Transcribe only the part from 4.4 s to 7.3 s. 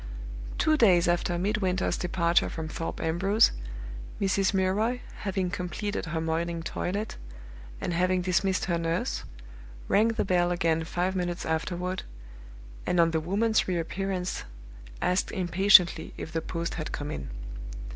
Milroy, having completed her morning toilet,